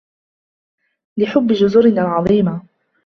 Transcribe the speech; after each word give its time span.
لحب 1.17 1.53
جزرنا 1.53 2.01
العظيمة. 2.01 2.63